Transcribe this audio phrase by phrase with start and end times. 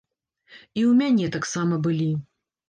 [0.79, 2.09] І ў мяне таксама былі.